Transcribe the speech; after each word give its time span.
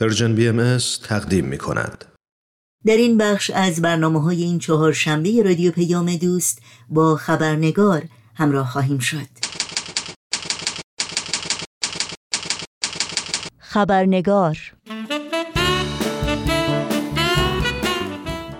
Persian 0.00 0.34
BMS 0.34 0.78
تقدیم 1.04 1.44
می 1.44 1.58
کند. 1.58 2.04
در 2.86 2.96
این 2.96 3.18
بخش 3.18 3.50
از 3.50 3.82
برنامه 3.82 4.22
های 4.22 4.42
این 4.42 4.58
چهار 4.58 4.92
شنبه 4.92 5.42
رادیو 5.42 5.72
پیام 5.72 6.16
دوست 6.16 6.62
با 6.88 7.16
خبرنگار 7.16 8.02
همراه 8.34 8.70
خواهیم 8.70 8.98
شد. 8.98 9.28
خبرنگار 13.58 14.58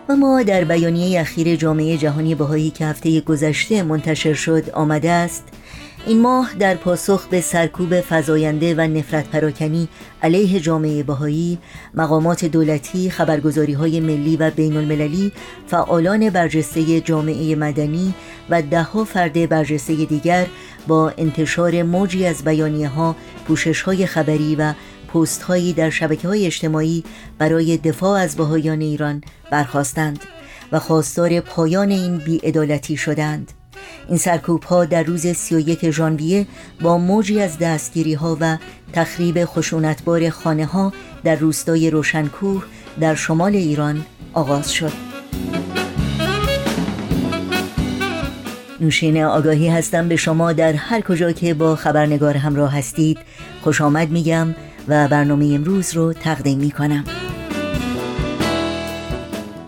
و 0.08 0.16
ما 0.16 0.42
در 0.42 0.64
بیانیه 0.64 1.20
اخیر 1.20 1.56
جامعه 1.56 1.96
جهانی 1.96 2.34
بهایی 2.34 2.70
که 2.70 2.86
هفته 2.86 3.20
گذشته 3.20 3.82
منتشر 3.82 4.34
شد 4.34 4.70
آمده 4.70 5.10
است 5.10 5.44
این 6.08 6.20
ماه 6.20 6.54
در 6.58 6.74
پاسخ 6.74 7.26
به 7.26 7.40
سرکوب 7.40 8.00
فزاینده 8.00 8.74
و 8.74 8.80
نفرت 8.80 9.30
پراکنی 9.30 9.88
علیه 10.22 10.60
جامعه 10.60 11.02
بهایی 11.02 11.58
مقامات 11.94 12.44
دولتی، 12.44 13.10
خبرگزاری 13.10 13.72
های 13.72 14.00
ملی 14.00 14.36
و 14.36 14.50
بین 14.50 14.76
المللی، 14.76 15.32
فعالان 15.66 16.30
برجسته 16.30 17.00
جامعه 17.00 17.54
مدنی 17.54 18.14
و 18.50 18.62
دهها 18.62 19.04
فرد 19.04 19.48
برجسته 19.48 20.04
دیگر 20.04 20.46
با 20.86 21.12
انتشار 21.18 21.82
موجی 21.82 22.26
از 22.26 22.44
بیانیه 22.44 22.88
ها، 22.88 23.16
خبری 24.06 24.56
و 24.56 24.74
پست 25.14 25.42
هایی 25.42 25.72
در 25.72 25.90
شبکه 25.90 26.28
های 26.28 26.46
اجتماعی 26.46 27.04
برای 27.38 27.76
دفاع 27.76 28.20
از 28.20 28.36
بهایان 28.36 28.80
ایران 28.80 29.20
برخواستند 29.50 30.18
و 30.72 30.78
خواستار 30.78 31.40
پایان 31.40 31.90
این 31.90 32.18
بیعدالتی 32.18 32.96
شدند. 32.96 33.57
این 34.08 34.18
سرکوب 34.18 34.62
ها 34.62 34.84
در 34.84 35.02
روز 35.02 35.26
31 35.26 35.90
ژانویه 35.90 36.46
با 36.80 36.98
موجی 36.98 37.40
از 37.40 37.58
دستگیری 37.58 38.14
ها 38.14 38.36
و 38.40 38.56
تخریب 38.92 39.44
خشونتبار 39.44 40.30
خانه 40.30 40.66
ها 40.66 40.92
در 41.24 41.34
روستای 41.34 41.90
روشنکوه 41.90 42.64
در 43.00 43.14
شمال 43.14 43.54
ایران 43.54 44.06
آغاز 44.32 44.72
شد. 44.72 44.92
نوشین 48.80 49.24
آگاهی 49.24 49.68
هستم 49.68 50.08
به 50.08 50.16
شما 50.16 50.52
در 50.52 50.72
هر 50.72 51.00
کجا 51.00 51.32
که 51.32 51.54
با 51.54 51.76
خبرنگار 51.76 52.36
همراه 52.36 52.76
هستید. 52.78 53.18
خوش 53.62 53.80
آمد 53.80 54.10
میگم 54.10 54.54
و 54.88 55.08
برنامه 55.08 55.46
امروز 55.54 55.94
رو 55.94 56.12
تقدیم 56.12 56.58
می 56.58 56.70
کنم 56.70 57.04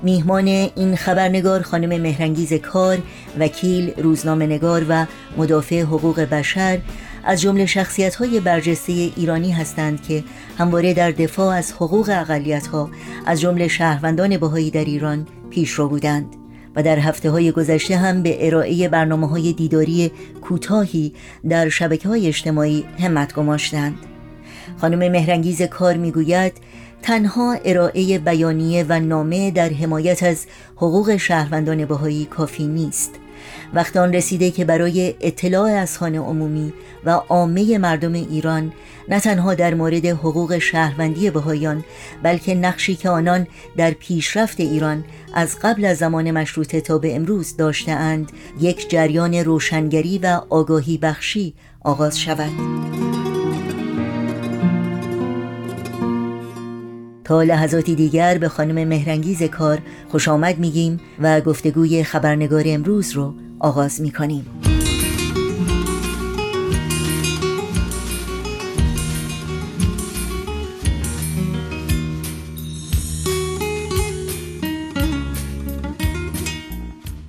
میهمان 0.02 0.46
این 0.46 0.96
خبرنگار 0.96 1.62
خانم 1.62 2.00
مهرنگیز 2.00 2.52
کار 2.52 2.98
وکیل 3.38 3.92
روزنامه 3.96 4.46
نگار 4.46 4.86
و 4.88 5.06
مدافع 5.36 5.80
حقوق 5.80 6.20
بشر 6.20 6.80
از 7.24 7.40
جمله 7.40 7.66
شخصیت 7.66 8.14
های 8.14 8.40
برجسته 8.40 8.92
ایرانی 8.92 9.50
هستند 9.52 10.02
که 10.02 10.24
همواره 10.58 10.94
در 10.94 11.10
دفاع 11.10 11.56
از 11.56 11.72
حقوق 11.72 12.10
اقلیت 12.12 12.66
ها 12.66 12.90
از 13.26 13.40
جمله 13.40 13.68
شهروندان 13.68 14.36
بهایی 14.36 14.70
در 14.70 14.84
ایران 14.84 15.26
پیشرو 15.50 15.88
بودند 15.88 16.36
و 16.76 16.82
در 16.82 16.98
هفته 16.98 17.30
های 17.30 17.52
گذشته 17.52 17.96
هم 17.96 18.22
به 18.22 18.46
ارائه 18.46 18.88
برنامه 18.88 19.28
های 19.28 19.52
دیداری 19.52 20.10
کوتاهی 20.40 21.14
در 21.48 21.68
شبکه 21.68 22.08
های 22.08 22.26
اجتماعی 22.26 22.84
همت 23.00 23.34
گماشتند. 23.34 23.94
خانم 24.80 24.98
مهرنگیز 25.12 25.62
کار 25.62 25.96
می‌گوید 25.96 26.52
تنها 27.02 27.56
ارائه 27.64 28.18
بیانیه 28.18 28.86
و 28.88 29.00
نامه 29.00 29.50
در 29.50 29.68
حمایت 29.68 30.22
از 30.22 30.46
حقوق 30.76 31.16
شهروندان 31.16 31.84
بهایی 31.84 32.24
کافی 32.24 32.66
نیست. 32.66 33.10
وقت 33.74 33.96
آن 33.96 34.12
رسیده 34.12 34.50
که 34.50 34.64
برای 34.64 35.14
اطلاع 35.20 35.70
از 35.70 35.98
خانه 35.98 36.18
عمومی 36.18 36.72
و 37.04 37.10
عامه 37.10 37.78
مردم 37.78 38.12
ایران 38.12 38.72
نه 39.08 39.20
تنها 39.20 39.54
در 39.54 39.74
مورد 39.74 40.06
حقوق 40.06 40.58
شهروندی 40.58 41.30
بهایان 41.30 41.84
بلکه 42.22 42.54
نقشی 42.54 42.96
که 42.96 43.08
آنان 43.10 43.46
در 43.76 43.90
پیشرفت 43.90 44.60
ایران 44.60 45.04
از 45.34 45.58
قبل 45.62 45.84
از 45.84 45.98
زمان 45.98 46.30
مشروطه 46.30 46.80
تا 46.80 46.98
به 46.98 47.16
امروز 47.16 47.56
داشتهاند 47.56 48.32
یک 48.60 48.90
جریان 48.90 49.34
روشنگری 49.34 50.18
و 50.18 50.40
آگاهی 50.50 50.98
بخشی 50.98 51.54
آغاز 51.84 52.20
شود. 52.20 52.99
تا 57.30 57.42
لحظاتی 57.42 57.94
دیگر 57.94 58.38
به 58.38 58.48
خانم 58.48 58.88
مهرنگیز 58.88 59.42
کار 59.42 59.78
خوش 60.08 60.28
آمد 60.28 60.58
میگیم 60.58 61.00
و 61.22 61.40
گفتگوی 61.40 62.04
خبرنگار 62.04 62.62
امروز 62.66 63.12
رو 63.12 63.34
آغاز 63.58 64.00
می‌کنیم. 64.00 64.46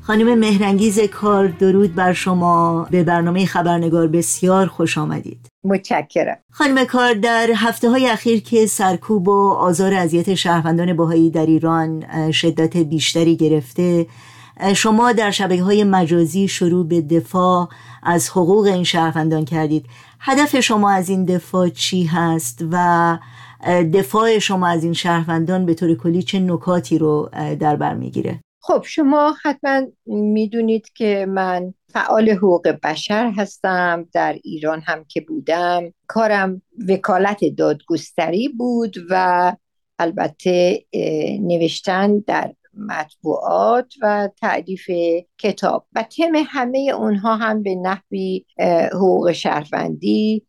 خانم 0.01 0.39
مهرنگیز 0.39 1.00
کار 1.00 1.47
درود 1.47 1.95
بر 1.95 2.13
شما. 2.13 2.88
به 2.91 3.03
برنامه 3.03 3.45
خبرنگار 3.45 4.07
بسیار 4.07 4.68
خوش 4.68 4.97
آمدید. 4.97 5.41
متشکرم. 5.63 6.38
خانم 6.51 6.85
کار 6.85 7.13
در 7.13 7.49
هفته 7.55 7.89
های 7.89 8.07
اخیر 8.07 8.41
که 8.41 8.66
سرکوب 8.66 9.27
و 9.27 9.49
آزار 9.51 9.94
اذیت 9.94 10.33
شهروندان 10.33 10.95
باهایی 10.95 11.29
در 11.29 11.45
ایران 11.45 12.05
شدت 12.31 12.77
بیشتری 12.77 13.35
گرفته 13.35 14.07
شما 14.75 15.11
در 15.11 15.31
شبکه 15.31 15.63
های 15.63 15.83
مجازی 15.83 16.47
شروع 16.47 16.88
به 16.88 17.01
دفاع 17.01 17.69
از 18.03 18.29
حقوق 18.29 18.66
این 18.66 18.83
شهروندان 18.83 19.45
کردید. 19.45 19.85
هدف 20.19 20.59
شما 20.59 20.91
از 20.91 21.09
این 21.09 21.25
دفاع 21.25 21.69
چی 21.69 22.03
هست 22.03 22.66
و 22.71 23.17
دفاع 23.94 24.39
شما 24.39 24.67
از 24.67 24.83
این 24.83 24.94
شهروندان 24.94 25.66
به 25.66 25.73
طور 25.73 25.95
کلی 25.95 26.23
چه 26.23 26.39
نکاتی 26.39 26.97
رو 26.97 27.29
در 27.59 27.75
بر 27.75 27.94
می‌گیره؟ 27.94 28.39
خب 28.61 28.83
شما 28.85 29.35
حتما 29.44 29.81
می‌دونید 30.05 30.89
که 30.95 31.25
من 31.29 31.73
فعال 31.94 32.29
حقوق 32.29 32.68
بشر 32.84 33.31
هستم 33.38 34.07
در 34.13 34.40
ایران 34.44 34.81
هم 34.85 35.03
که 35.03 35.22
بودم. 35.22 35.94
کارم 36.07 36.62
وکالت 36.88 37.40
دادگستری 37.57 38.50
بود 38.50 38.96
و 39.09 39.56
البته 40.00 40.85
نوشتن 41.40 42.19
در 42.19 42.53
مطبوعات 42.74 43.94
و 44.01 44.30
تعریف 44.41 44.90
کتاب. 45.38 45.85
و 45.94 46.03
تم 46.03 46.44
همه 46.47 46.91
اونها 46.97 47.35
هم 47.35 47.63
به 47.63 47.75
نحوی 47.75 48.46
حقوق 48.94 49.31
شهروندی 49.31 50.46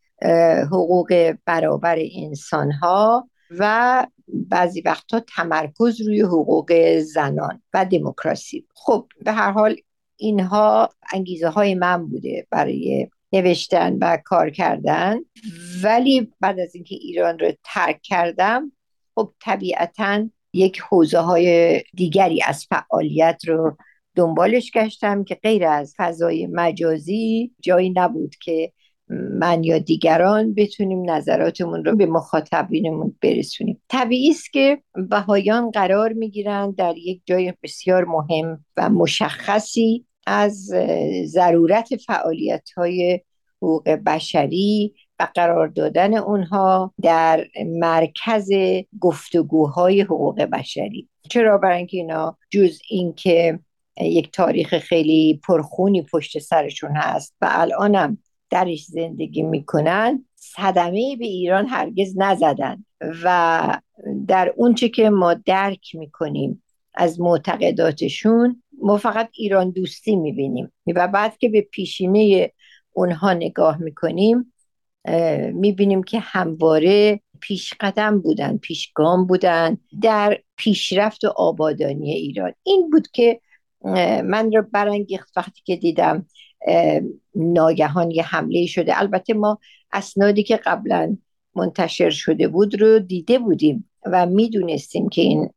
حقوق 0.66 1.34
برابر 1.46 1.98
انسان 2.12 2.72
ها 2.72 3.28
و 3.58 4.06
بعضی 4.28 4.80
وقتها 4.80 5.20
تمرکز 5.20 6.00
روی 6.00 6.20
حقوق 6.20 6.98
زنان 6.98 7.62
و 7.74 7.84
دموکراسی. 7.84 8.66
خب 8.74 9.06
به 9.24 9.32
هر 9.32 9.50
حال 9.50 9.76
اینها 10.22 10.88
انگیزه 11.12 11.48
های 11.48 11.74
من 11.74 12.06
بوده 12.06 12.46
برای 12.50 13.08
نوشتن 13.32 13.98
و 14.00 14.18
کار 14.24 14.50
کردن. 14.50 15.18
ولی 15.82 16.32
بعد 16.40 16.60
از 16.60 16.74
اینکه 16.74 16.94
ایران 16.94 17.38
رو 17.38 17.52
ترک 17.64 18.00
کردم 18.02 18.72
خب 19.14 19.32
طبیعتا 19.40 20.28
یک 20.52 20.80
حوزه 20.80 21.18
های 21.18 21.80
دیگری 21.94 22.42
از 22.46 22.66
فعالیت 22.70 23.42
رو 23.46 23.76
دنبالش 24.16 24.70
گشتم 24.70 25.24
که 25.24 25.34
غیر 25.34 25.66
از 25.66 25.94
فضای 25.96 26.46
مجازی 26.46 27.52
جایی 27.60 27.90
نبود 27.90 28.34
که 28.34 28.72
من 29.38 29.64
یا 29.64 29.78
دیگران 29.78 30.54
بتونیم 30.54 31.10
نظراتمون 31.10 31.84
رو 31.84 31.96
به 31.96 32.06
مخاطبینمون 32.06 33.16
برسونیم. 33.22 33.82
طبیعی 33.88 34.30
است 34.30 34.52
که 34.52 34.82
بهایان 35.10 35.70
قرار 35.70 36.12
می‌گیرند 36.12 36.76
در 36.76 36.94
یک 36.96 37.22
جای 37.26 37.54
بسیار 37.62 38.04
مهم 38.04 38.64
و 38.76 38.88
مشخصی 38.88 40.06
از 40.26 40.72
ضرورت 41.24 41.96
فعالیت 41.96 42.70
های 42.76 43.20
حقوق 43.62 43.88
بشری 43.90 44.94
و 45.20 45.28
قرار 45.34 45.68
دادن 45.68 46.14
اونها 46.14 46.94
در 47.02 47.46
مرکز 47.66 48.50
گفتگوهای 49.00 50.00
حقوق 50.00 50.42
بشری. 50.42 51.08
چرا؟ 51.30 51.58
برای 51.58 51.76
اینکه 51.78 51.96
اینا 51.96 52.38
جز 52.50 52.78
اینکه 52.90 53.58
یک 54.00 54.32
تاریخ 54.32 54.78
خیلی 54.78 55.40
پرخونی 55.46 56.02
پشت 56.02 56.38
سرشون 56.38 56.96
هست 56.96 57.34
و 57.40 57.48
الانم 57.50 58.18
درش 58.50 58.84
زندگی 58.84 59.42
می‌کنن 59.42 60.24
صدمه 60.34 61.16
به 61.16 61.26
ایران 61.26 61.66
هرگز 61.66 62.14
نزدن 62.16 62.84
و 63.24 63.78
در 64.28 64.54
اونچه 64.56 64.88
که 64.88 65.10
ما 65.10 65.34
درک 65.34 65.94
می‌کنیم 65.94 66.62
از 66.94 67.20
معتقداتشون 67.20 68.61
ما 68.82 68.96
فقط 68.96 69.28
ایران 69.32 69.70
دوستی 69.70 70.16
می‌بینیم. 70.16 70.72
و 70.86 71.08
بعد 71.08 71.38
که 71.38 71.48
به 71.48 71.60
پیشینه 71.60 72.52
اونها 72.92 73.32
نگاه 73.32 73.78
می‌کنیم 73.78 74.52
می‌بینیم 75.52 76.02
که 76.02 76.18
همواره 76.18 77.20
پیش 77.40 77.74
قدم 77.80 78.20
بودن 78.20 78.56
پیشگام 78.56 79.26
بودن 79.26 79.78
در 80.02 80.38
پیشرفت 80.56 81.24
و 81.24 81.28
آبادانی 81.36 82.12
ایران. 82.12 82.52
این 82.62 82.90
بود 82.90 83.08
که 83.08 83.40
من 84.24 84.52
رو 84.52 84.64
برانگیخت 84.72 85.36
وقتی 85.36 85.62
که 85.64 85.76
دیدم 85.76 86.26
ناگهان 87.34 88.10
یه 88.10 88.22
حمله 88.22 88.66
شده. 88.66 89.00
البته 89.00 89.34
ما 89.34 89.58
اسنادی 89.92 90.42
که 90.42 90.56
قبلا 90.56 91.16
منتشر 91.54 92.10
شده 92.10 92.48
بود 92.48 92.80
رو 92.80 92.98
دیده 92.98 93.38
بودیم 93.38 93.90
و 94.06 94.26
می‌دونستیم 94.26 95.08
که 95.08 95.22
این 95.22 95.50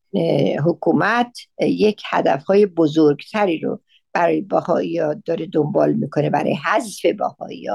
حکومت 0.65 1.37
یک 1.61 2.01
هدفهای 2.09 2.65
بزرگتری 2.65 3.59
رو 3.59 3.79
برای 4.13 4.41
باهایی 4.41 4.99
داره 5.25 5.45
دنبال 5.45 5.93
می‌کنه 5.93 6.29
برای 6.29 6.53
حذف 6.53 7.05
باهایی 7.05 7.67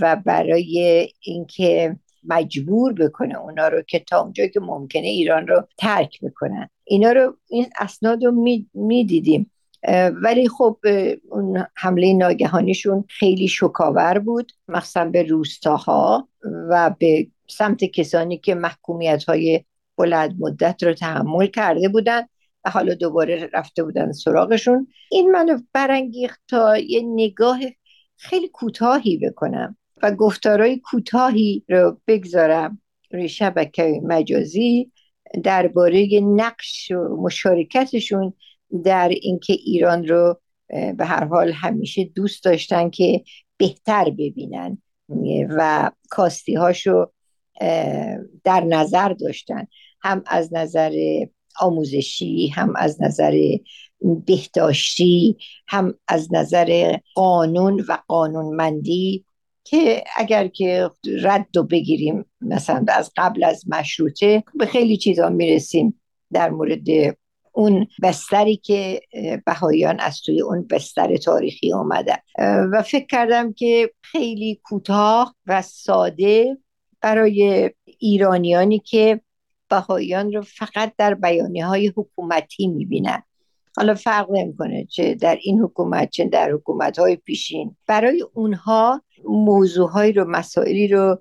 و 0.00 0.16
برای 0.26 1.08
اینکه 1.20 1.96
مجبور 2.24 2.92
بکنه 2.92 3.38
اونا 3.38 3.68
رو 3.68 3.82
که 3.82 3.98
تا 3.98 4.20
اونجایی 4.20 4.48
که 4.48 4.60
ممکنه 4.60 5.06
ایران 5.06 5.46
رو 5.46 5.66
ترک 5.78 6.22
می‌کنن 6.22 6.68
اینا 6.84 7.12
رو 7.12 7.36
این 7.48 7.66
اسناد 7.78 8.24
رو 8.24 8.60
می‌دیدیم. 8.74 9.50
ولی 10.22 10.48
خب 10.48 10.78
اون 11.30 11.66
حمله 11.74 12.12
ناگهانیشون 12.12 13.04
خیلی 13.08 13.48
شکاور 13.48 14.18
بود 14.18 14.52
مخصوصا 14.68 15.04
به 15.04 15.22
روستاها 15.22 16.28
و 16.44 16.94
به 16.98 17.26
سمت 17.48 17.84
کسانی 17.84 18.38
که 18.38 18.54
محکومیت 18.54 19.24
های 19.24 19.64
بلند 19.98 20.36
مدت 20.38 20.82
رو 20.82 20.94
تحمل 20.94 21.46
کرده 21.46 21.88
بودن 21.88 22.22
و 22.64 22.70
حالا 22.70 22.94
دوباره 22.94 23.50
رفته 23.52 23.84
بودن 23.84 24.12
سراغشون. 24.12 24.88
این 25.10 25.30
منو 25.30 25.58
برانگیخت 25.72 26.40
تا 26.48 26.78
یه 26.78 27.02
نگاه 27.04 27.60
خیلی 28.16 28.48
کوتاهی 28.48 29.16
بکنم 29.16 29.76
و 30.02 30.10
گفتارهای 30.10 30.78
کوتاهی 30.78 31.64
رو 31.68 32.00
بگذارم 32.06 32.82
روی 33.10 33.28
شبکه 33.28 34.00
مجازی 34.04 34.92
درباره 35.44 36.08
نقش 36.22 36.90
و 36.90 37.16
مشارکتشون 37.22 38.32
در 38.84 39.08
اینکه 39.08 39.52
ایران 39.52 40.06
رو 40.06 40.40
به 40.68 41.04
هر 41.04 41.24
حال 41.24 41.52
همیشه 41.52 42.04
دوست 42.04 42.44
داشتن 42.44 42.90
که 42.90 43.22
بهتر 43.56 44.10
ببینن 44.10 44.78
و 45.48 45.90
کاستی 46.10 46.54
هاشو 46.54 47.06
در 48.44 48.64
نظر 48.68 49.08
داشتن. 49.08 49.66
هم 50.02 50.22
از 50.26 50.54
نظر 50.54 50.92
آموزشی 51.60 52.48
هم 52.48 52.76
از 52.76 53.02
نظر 53.02 53.56
بهداشتی 54.26 55.36
هم 55.68 55.94
از 56.08 56.28
نظر 56.32 56.96
قانون 57.14 57.84
و 57.88 57.98
قانونمندی 58.08 59.24
که 59.64 60.04
اگر 60.16 60.48
که 60.48 60.90
رد 61.22 61.56
و 61.56 61.62
بگیریم 61.62 62.24
مثلا 62.40 62.84
از 62.88 63.10
قبل 63.16 63.44
از 63.44 63.64
مشروطه 63.68 64.44
به 64.54 64.66
خیلی 64.66 64.96
چیزا 64.96 65.28
می‌رسیم 65.28 66.00
در 66.32 66.50
مورد 66.50 66.86
اون 67.52 67.86
بستری 68.02 68.56
که 68.56 69.00
بهاییان 69.46 70.00
از 70.00 70.20
توی 70.20 70.40
اون 70.40 70.66
بستر 70.70 71.16
تاریخی 71.16 71.72
آمده 71.72 72.22
و 72.72 72.82
فکر 72.82 73.06
کردم 73.06 73.52
که 73.52 73.90
خیلی 74.02 74.60
کوتاه 74.64 75.34
و 75.46 75.62
ساده 75.62 76.58
برای 77.00 77.70
ایرانیانی 77.98 78.78
که 78.78 79.20
بهاییان 79.68 80.32
رو 80.32 80.42
فقط 80.42 80.92
در 80.98 81.14
بیانیه 81.14 81.66
های 81.66 81.92
حکومتی 81.96 82.66
می‌بینن. 82.66 83.22
حالا 83.76 83.94
فرق 83.94 84.30
نمی‌کنه 84.30 84.84
چه 84.84 85.14
در 85.14 85.38
این 85.42 85.60
حکومت 85.60 86.10
چه 86.10 86.24
در 86.24 86.52
حکومت 86.52 86.98
های 86.98 87.16
پیشین. 87.16 87.76
برای 87.86 88.24
اونها 88.34 89.02
موضوع 89.24 90.10
رو 90.10 90.24
مسائلی 90.24 90.88
رو 90.88 91.20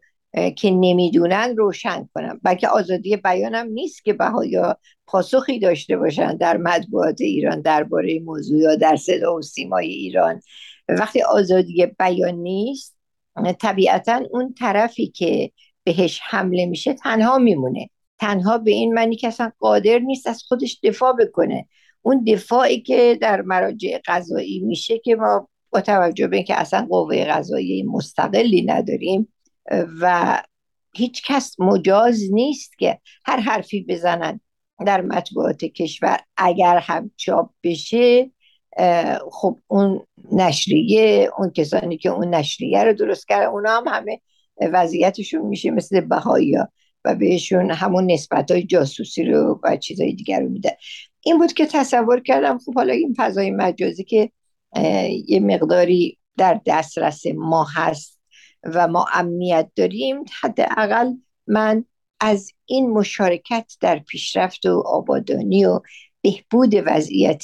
که 0.55 0.71
نمی‌دونن 0.71 1.55
روشن 1.57 2.09
کنم 2.15 2.39
بلکه 2.43 2.67
آزادی 2.67 3.17
بیانم 3.17 3.67
نیست 3.67 4.05
که 4.05 4.13
بهایا 4.13 4.77
پاسخی 5.07 5.59
داشته 5.59 5.97
باشن 5.97 6.37
در 6.37 6.57
مطبوعات 6.57 7.21
ایران 7.21 7.61
درباره 7.61 8.19
موضوع 8.19 8.59
یا 8.59 8.75
در 8.75 8.95
صدا 8.95 9.35
و 9.35 9.41
سیمای 9.41 9.87
ایران. 9.87 10.41
وقتی 10.89 11.21
آزادی 11.21 11.85
بیان 11.99 12.35
نیست 12.35 12.97
طبیعتا 13.59 14.21
اون 14.31 14.53
طرفی 14.53 15.07
که 15.07 15.51
بهش 15.83 16.21
حمله 16.23 16.65
میشه 16.65 16.93
تنها 16.93 17.37
میمونه. 17.37 17.89
تنها 18.19 18.57
به 18.57 18.71
این 18.71 18.93
معنی 18.93 19.15
که 19.15 19.27
اصلا 19.27 19.51
قادر 19.59 19.99
نیست 19.99 20.27
از 20.27 20.43
خودش 20.43 20.79
دفاع 20.83 21.13
بکنه. 21.13 21.67
اون 22.01 22.23
دفاعی 22.23 22.81
که 22.81 23.17
در 23.21 23.41
مراجع 23.41 23.99
قضایی 24.05 24.59
میشه 24.59 24.99
که 24.99 25.15
ما 25.15 25.49
با 25.69 25.81
توجه 25.81 26.27
به 26.27 26.35
اینکه 26.35 26.59
اصلا 26.59 26.87
قوه 26.89 27.25
قضایی 27.25 27.83
مستقلی 27.83 28.61
نداریم 28.61 29.33
و 30.01 30.37
هیچ 30.95 31.23
کس 31.25 31.59
مجاز 31.59 32.21
نیست 32.31 32.77
که 32.77 32.99
هر 33.25 33.39
حرفی 33.39 33.83
بزنن 33.83 34.39
در 34.85 35.01
مطبوعات 35.01 35.65
کشور. 35.65 36.19
اگر 36.37 36.77
هم 36.77 37.11
چاپ 37.15 37.49
بشه 37.63 38.31
خب 39.31 39.59
اون 39.67 40.05
نشریه 40.31 41.29
اون 41.37 41.49
کسانی 41.49 41.97
که 41.97 42.09
اون 42.09 42.35
نشریه 42.35 42.83
رو 42.83 42.93
درست 42.93 43.27
کرده 43.27 43.45
اونا 43.45 43.77
هم 43.77 43.87
همه 43.87 44.21
وضعیتشون 44.59 45.41
میشه 45.41 45.71
مثل 45.71 46.01
بهایی 46.01 46.55
ها 46.55 46.67
و 47.07 47.15
بهشون 47.15 47.71
همون 47.71 48.11
نسبت 48.11 48.51
های 48.51 48.63
جاسوسی 48.63 49.23
رو 49.23 49.59
و 49.63 49.77
چیزهای 49.77 50.13
دیگر 50.13 50.39
رو 50.39 50.49
میده. 50.49 50.77
این 51.23 51.37
بود 51.37 51.53
که 51.53 51.65
تصور 51.65 52.19
کردم 52.19 52.57
خب 52.57 52.73
حالا 52.75 52.93
این 52.93 53.13
فضای 53.17 53.51
مجازی 53.51 54.03
که 54.03 54.31
یه 55.27 55.39
مقداری 55.39 56.17
در 56.37 56.61
دسترس 56.65 57.23
ما 57.35 57.67
هست 57.75 58.19
و 58.63 58.87
ما 58.87 59.05
امنیت 59.13 59.69
داریم 59.75 60.23
حداقل 60.41 61.13
من 61.47 61.85
از 62.19 62.51
این 62.65 62.89
مشارکت 62.89 63.77
در 63.81 63.99
پیشرفت 63.99 64.65
و 64.65 64.83
آبادانی 64.85 65.65
و 65.65 65.79
بهبود 66.21 66.73
وضعیت 66.85 67.43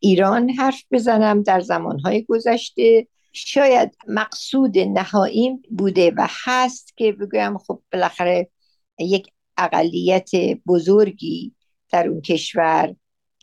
ایران 0.00 0.50
حرف 0.50 0.82
بزنم 0.90 1.42
در 1.42 1.60
زمانهای 1.60 2.22
گذشته. 2.22 3.06
شاید 3.32 3.96
مقصود 4.08 4.78
نهاییم 4.78 5.62
بوده 5.70 6.12
و 6.16 6.26
هست 6.44 6.96
که 6.96 7.12
بگویم 7.12 7.58
خب 7.58 7.82
بالاخره 7.92 8.50
یک 8.98 9.28
اقلیت 9.56 10.30
بزرگی 10.66 11.52
در 11.90 12.08
اون 12.08 12.20
کشور 12.20 12.94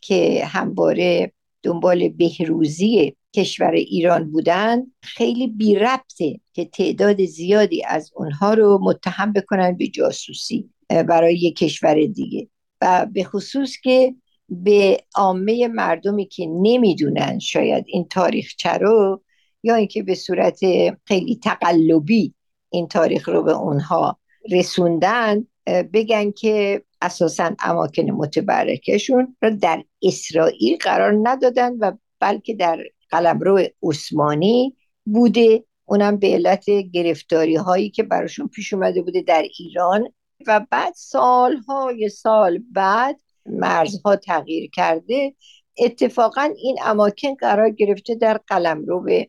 که 0.01 0.45
همواره 0.45 1.31
دنبال 1.63 2.09
بهروزی 2.09 3.15
کشور 3.35 3.71
ایران 3.71 4.31
بودن. 4.31 4.83
خیلی 5.01 5.47
بی 5.47 5.75
ربطه 5.75 6.39
که 6.53 6.65
تعداد 6.65 7.25
زیادی 7.25 7.83
از 7.85 8.11
اونها 8.15 8.53
رو 8.53 8.79
متهم 8.83 9.33
بکنن 9.33 9.77
به 9.77 9.87
جاسوسی 9.87 10.69
برای 10.89 11.35
یک 11.35 11.55
کشور 11.55 12.05
دیگه. 12.05 12.47
و 12.81 13.07
به 13.13 13.23
خصوص 13.23 13.77
که 13.83 14.15
به 14.49 14.97
عامه 15.15 15.67
مردمی 15.67 16.25
که 16.25 16.45
نمی‌دونن 16.61 17.39
شاید 17.39 17.85
این 17.87 18.07
تاریخ 18.07 18.53
رو 18.81 19.21
یا 19.63 19.75
اینکه 19.75 20.03
به 20.03 20.15
صورت 20.15 20.59
خیلی 21.05 21.39
تقلبی 21.43 22.33
این 22.69 22.87
تاریخ 22.87 23.29
رو 23.29 23.43
به 23.43 23.53
اونها 23.53 24.19
رسوندن 24.51 25.47
بگن 25.93 26.31
که 26.31 26.83
اساسا 27.01 27.55
اماکن 27.59 28.11
متبرکشون 28.11 29.37
رو 29.41 29.49
در 29.49 29.83
اسرائیل 30.03 30.77
قرار 30.77 31.19
ندادن 31.23 31.77
و 31.77 31.91
بلکه 32.19 32.53
در 32.53 32.83
قلمرو 33.09 33.61
عثمانی 33.83 34.75
بوده. 35.05 35.63
اونم 35.85 36.17
به 36.17 36.27
علت 36.27 36.65
گرفتاری 36.69 37.55
هایی 37.55 37.89
که 37.89 38.03
براشون 38.03 38.47
پیش 38.47 38.73
اومده 38.73 39.01
بوده 39.01 39.21
در 39.21 39.45
ایران. 39.59 40.13
و 40.47 40.65
بعد 40.71 40.93
سالهای 40.95 42.09
سال 42.09 42.59
بعد 42.71 43.19
مرزها 43.45 44.15
تغییر 44.15 44.69
کرده. 44.69 45.33
اتفاقا 45.77 46.53
این 46.57 46.77
اماکن 46.83 47.33
قرار 47.35 47.69
گرفته 47.69 48.15
در 48.15 48.39
قلمرو 48.47 49.23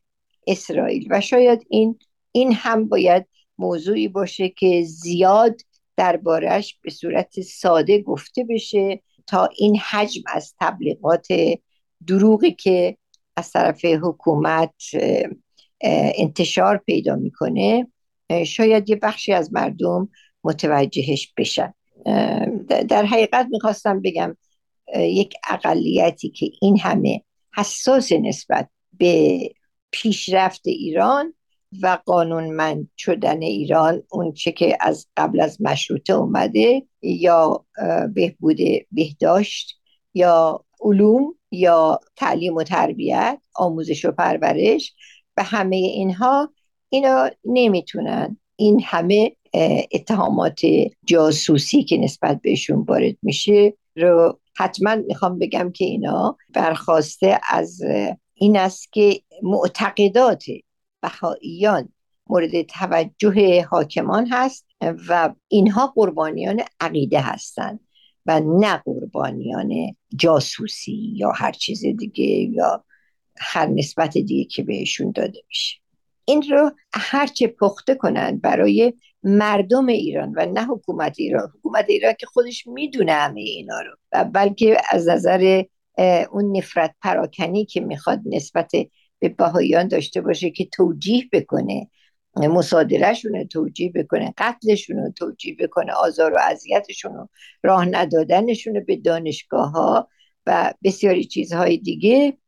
اسرائیل. 0.46 1.06
و 1.10 1.20
شاید 1.20 1.66
این 1.68 1.98
این 2.32 2.52
هم 2.52 2.88
باید 2.88 3.26
موضوعی 3.58 4.08
باشه 4.08 4.48
که 4.48 4.82
زیاد 4.86 5.60
دربارش 5.96 6.78
به 6.82 6.90
صورت 6.90 7.40
ساده 7.40 8.02
گفته 8.02 8.44
بشه 8.44 9.02
تا 9.26 9.48
این 9.56 9.78
حجم 9.78 10.22
از 10.26 10.54
تبلیغات 10.60 11.26
دروغی 12.06 12.50
که 12.50 12.96
از 13.36 13.52
طرف 13.52 13.84
حکومت 13.84 14.74
انتشار 16.18 16.76
پیدا 16.76 17.16
می‌کنه 17.16 17.86
شاید 18.46 18.90
یه 18.90 18.96
بخشی 18.96 19.32
از 19.32 19.52
مردم 19.52 20.08
متوجهش 20.44 21.32
بشن. 21.36 21.74
در 22.88 23.04
حقیقت 23.04 23.46
می‌خواستم 23.50 24.00
بگم 24.00 24.36
یک 24.96 25.34
اقلیتی 25.48 26.30
که 26.30 26.50
این 26.62 26.78
همه 26.78 27.22
حساس 27.56 28.12
نسبت 28.12 28.68
به 28.98 29.38
پیشرفت 29.90 30.66
ایران 30.66 31.34
و 31.82 31.98
قانونمند 32.06 32.90
شدن 32.98 33.42
ایران 33.42 34.02
اون 34.10 34.32
چه 34.32 34.52
که 34.52 34.78
از 34.80 35.06
قبل 35.16 35.40
از 35.40 35.60
مشروطه 35.60 36.12
اومده 36.12 36.82
یا 37.02 37.64
بهبود 38.14 38.58
بهداشت 38.92 39.80
یا 40.14 40.64
علوم 40.80 41.34
یا 41.50 42.00
تعلیم 42.16 42.54
و 42.54 42.62
تربیت 42.62 43.40
آموزش 43.54 44.04
و 44.04 44.12
پرورش 44.12 44.94
و 45.36 45.42
همه 45.42 45.76
اینها 45.76 46.52
اینا 46.88 47.30
نمی‌تونن. 47.44 48.38
این 48.56 48.82
همه 48.84 49.36
اتهامات 49.92 50.60
جاسوسی 51.06 51.84
که 51.84 51.98
نسبت 51.98 52.40
بهشون 52.42 52.84
وارد 52.88 53.16
میشه 53.22 53.74
رو 53.96 54.38
حتما 54.56 54.94
می‌خوام 54.94 55.38
بگم 55.38 55.72
که 55.72 55.84
اینا 55.84 56.36
برخواسته 56.54 57.40
از 57.50 57.80
این 58.34 58.56
است 58.56 58.92
که 58.92 59.20
معتقدات 59.42 60.44
بهاییان 61.06 61.88
مورد 62.26 62.62
توجه 62.62 63.62
حاکمان 63.62 64.26
هست 64.30 64.66
و 65.08 65.34
اینها 65.48 65.86
قربانیان 65.86 66.60
عقیده 66.80 67.20
هستند 67.20 67.80
و 68.26 68.40
نه 68.40 68.82
قربانیان 68.84 69.96
جاسوسی 70.16 71.12
یا 71.14 71.30
هر 71.30 71.52
چیز 71.52 71.80
دیگه 71.80 72.24
یا 72.26 72.84
هر 73.38 73.66
نسبت 73.66 74.12
دیگه 74.12 74.44
که 74.44 74.62
بهشون 74.62 75.10
داده 75.10 75.42
میشه. 75.48 75.76
این 76.24 76.44
رو 76.50 76.70
هرچه 76.92 77.46
پخته 77.46 77.94
کنند 77.94 78.42
برای 78.42 78.92
مردم 79.22 79.86
ایران 79.86 80.32
و 80.36 80.46
نه 80.46 80.64
حکومت 80.64 81.14
ایران. 81.18 81.52
حکومت 81.58 81.84
ایران 81.88 82.14
که 82.18 82.26
خودش 82.26 82.66
می‌دونه 82.66 83.12
همه 83.12 83.40
اینا 83.40 83.80
رو 83.80 83.96
و 84.12 84.24
بلکه 84.24 84.76
از 84.90 85.08
نظر 85.08 85.62
اون 86.30 86.56
نفرت 86.56 86.94
پراکنی 87.02 87.64
که 87.64 87.80
می‌خواد 87.80 88.20
نسبت 88.26 88.72
به 89.18 89.28
بهاییان 89.28 89.88
داشته 89.88 90.20
باشه 90.20 90.50
که 90.50 90.64
توجیه 90.64 91.28
بکنه. 91.32 91.90
مصادرهشون 92.36 93.32
رو 93.34 93.44
توجیه 93.44 93.92
بکنه 93.92 94.34
قتلشون 94.38 94.96
رو 94.96 95.10
توجیه 95.10 95.56
بکنه 95.56 95.92
آزار 95.92 96.32
و 96.32 96.38
اذیتشون 96.50 97.14
رو 97.14 97.28
راه 97.62 97.84
ندادنشون 97.84 98.84
به 98.84 98.96
دانشگاه 98.96 99.70
ها 99.70 100.08
و 100.46 100.74
بسیاری 100.84 101.24
چیزهای 101.24 101.76
دیگه. 101.76 102.38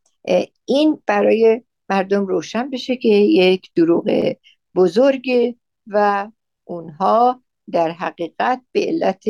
این 0.65 1.03
برای 1.07 1.63
مردم 1.89 2.27
روشن 2.27 2.71
بشه 2.71 2.97
که 2.97 3.09
یک 3.09 3.71
دروغ 3.75 4.35
بزرگ 4.75 5.57
و 5.87 6.29
اونها 6.65 7.43
در 7.73 7.91
حقیقت 7.91 8.63
به 8.73 8.81
علت 8.81 9.25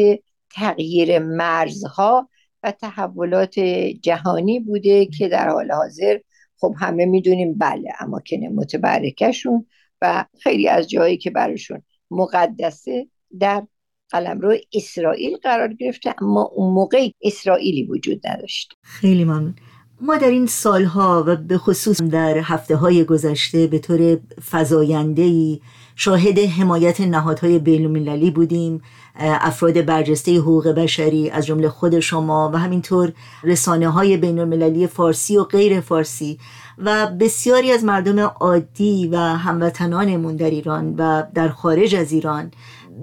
تغییر 0.50 1.18
مرزها 1.18 2.28
و 2.62 2.73
تحولات 2.73 3.59
جهانی 4.02 4.61
بوده 4.61 5.07
که 5.07 5.28
در 5.28 5.49
حال 5.49 5.73
حاضر 5.73 6.18
خب 6.61 6.75
همه 6.79 7.07
می‌دونیم 7.07 7.59
بله 7.59 7.93
اماکن 8.00 8.37
متبرکشون 8.37 9.67
و 10.03 10.25
خیلی 10.43 10.69
از 10.69 10.91
جایی 10.91 11.17
که 11.17 11.31
براشون 11.31 11.83
مقدسه 12.11 13.07
در 13.41 13.67
قلمرو 14.11 14.57
اسرائیل 14.73 15.37
قرار 15.37 15.73
گرفته 15.73 16.15
اما 16.23 16.43
اون 16.55 16.73
موقع 16.73 17.09
اسرائیلی 17.23 17.87
وجود 17.87 18.27
نداشت. 18.27 18.73
خیلی 18.83 19.25
ممنون. 19.25 19.55
ما 20.00 20.17
در 20.17 20.31
این 20.31 20.47
سالها 20.47 21.25
و 21.27 21.37
به 21.37 21.59
خصوص 21.59 22.03
در 22.03 22.38
هفته 22.38 22.77
های 22.77 23.05
گذشته 23.05 23.67
به 23.67 23.79
طور 23.79 24.19
فضاینده 24.50 25.59
شاهد 25.97 26.38
حمایت 26.38 27.00
نهادهای 27.00 27.59
بینالمللی 27.59 28.31
بودیم. 28.31 28.83
افراد 29.19 29.85
برجسته 29.85 30.39
حقوق 30.39 30.69
بشری 30.69 31.31
از 31.31 31.47
جمله 31.47 31.69
خود 31.69 32.01
شما 32.01 32.51
و 32.55 32.59
همینطور 32.59 33.13
رسانه 33.43 33.89
های 33.89 34.17
بین 34.17 34.87
فارسی 34.87 35.37
و 35.37 35.45
غیر 35.45 35.81
فارسی 35.81 36.39
و 36.79 37.07
بسیاری 37.07 37.73
از 37.73 37.85
مردم 37.85 38.19
عادی 38.19 39.09
و 39.13 39.17
هموطنانمون 39.17 40.37
در 40.37 40.51
ایران 40.51 40.95
و 40.99 41.23
در 41.35 41.49
خارج 41.49 41.95
از 41.95 42.13
ایران 42.13 42.51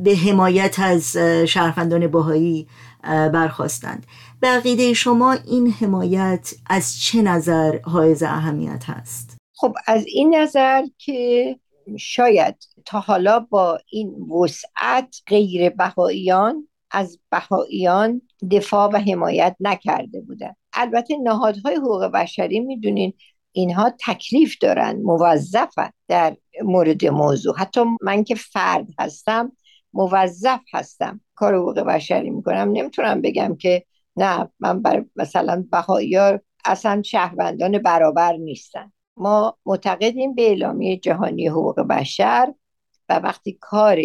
به 0.03 0.15
حمایت 0.15 0.79
از 0.79 1.17
شهروندان 1.47 2.07
باهایی 2.07 2.67
برخواستند 3.03 4.05
به 4.39 4.47
عقیده 4.47 4.93
شما 4.93 5.31
این 5.31 5.71
حمایت 5.71 6.53
از 6.65 7.01
چه 7.01 7.21
نظر 7.21 7.79
حائز 7.83 8.23
اهمیت 8.23 8.83
هست؟ 8.87 9.37
خب 9.55 9.73
از 9.87 10.05
این 10.07 10.35
نظر 10.35 10.83
که 10.97 11.59
شاید 11.99 12.55
تا 12.85 12.99
حالا 12.99 13.39
با 13.39 13.79
این 13.89 14.15
وسعت 14.43 15.15
غیر 15.27 15.69
بهاییان 15.69 16.67
از 16.91 17.19
بهاییان 17.31 18.21
دفاع 18.51 18.89
و 18.93 18.97
حمایت 18.97 19.55
نکرده 19.59 20.21
بودن. 20.21 20.55
البته 20.73 21.17
نهادهای 21.17 21.75
حقوق 21.75 22.03
بشری 22.05 22.59
می‌دونین 22.59 23.13
اینها 23.51 23.93
تکلیف 24.07 24.57
دارن 24.61 25.01
موظفن 25.01 25.89
در 26.07 26.37
مورد 26.63 27.05
موضوع. 27.05 27.55
حتی 27.57 27.81
من 28.01 28.23
که 28.23 28.35
فرد 28.35 28.87
هستم 28.99 29.51
موظف 29.93 30.59
هستم 30.73 31.21
کار 31.35 31.55
حقوق 31.55 31.79
بشری 31.79 32.29
می‌کنم. 32.29 32.71
نمی‌تونم 32.71 33.21
بگم 33.21 33.55
که 33.55 33.85
نه 34.15 34.49
من 34.59 34.81
بر 34.81 35.05
مثلا 35.15 35.65
بهاییار 35.71 36.41
اصلا 36.65 37.01
شهروندان 37.01 37.77
برابر 37.77 38.33
نیستن. 38.33 38.91
ما 39.17 39.57
معتقدیم 39.65 40.35
به 40.35 40.47
اعلامیه 40.47 40.97
جهانی 40.97 41.47
حقوق 41.47 41.79
بشر 41.79 42.53
و 43.09 43.19
وقتی 43.19 43.57
کار 43.61 43.99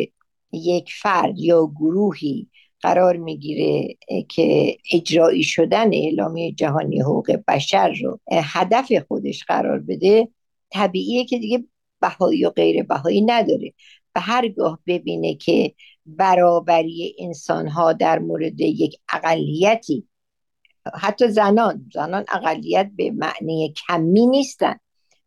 یک 0.52 0.92
فرد 1.02 1.38
یا 1.38 1.66
گروهی 1.66 2.48
قرار 2.80 3.16
می‌گیره 3.16 3.96
که 4.28 4.76
اجرایی 4.92 5.42
شدن 5.42 5.94
اعلامیه 5.94 6.52
جهانی 6.52 7.00
حقوق 7.00 7.38
بشر 7.48 7.92
رو 7.92 8.20
هدف 8.32 8.92
خودش 9.08 9.44
قرار 9.44 9.78
بده 9.78 10.28
طبیعیه 10.70 11.24
که 11.24 11.38
دیگه 11.38 11.64
بهایی 12.00 12.44
و 12.44 12.50
غیر 12.50 12.82
بهایی 12.82 13.20
نداره. 13.20 13.74
و 14.14 14.20
هرگاه 14.20 14.78
ببینه 14.86 15.34
که 15.34 15.74
برابری 16.06 17.16
انسان 17.18 17.68
ها 17.68 17.92
در 17.92 18.18
مورد 18.18 18.60
یک 18.60 18.96
اقلیتی 19.12 20.08
حتی 20.94 21.28
زنان 21.28 21.90
زنان 21.94 22.24
اقلیت 22.32 22.90
به 22.96 23.10
معنی 23.10 23.74
کمی 23.88 24.26
نیستن. 24.26 24.78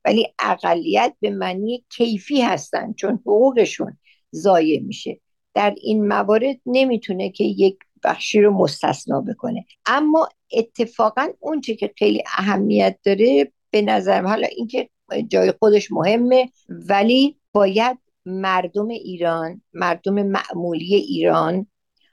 ولی 0.06 0.28
اقلیت 0.40 1.14
به 1.20 1.30
معنی 1.30 1.86
کیفی 1.90 2.42
هستن 2.42 2.94
چون 2.94 3.14
حقوقشون 3.14 3.98
ضایع 4.36 4.80
میشه. 4.80 5.20
در 5.54 5.76
این 5.82 6.08
موارد 6.08 6.58
نمی‌تونه 6.66 7.30
که 7.30 7.44
یک 7.44 7.78
بخشی 8.04 8.42
رو 8.42 8.54
مستثنا 8.54 9.22
بکنه. 9.22 9.66
اما 9.86 10.30
اتفاقا 10.54 11.28
اونچه 11.40 11.76
که 11.76 11.94
خیلی 11.98 12.24
اهمیت 12.38 13.00
داره 13.04 13.52
به 13.72 13.82
نظرم 13.82 14.28
حالا 14.28 14.48
اینکه 14.48 14.90
جای 15.28 15.54
خودش 15.60 15.92
مهمه 15.92 16.50
ولی 16.70 17.38
باید 17.52 17.98
مردم 18.26 18.88
ایران 18.88 19.62
مردم 19.74 20.24
معمولی 20.24 20.96
ایران 20.96 21.68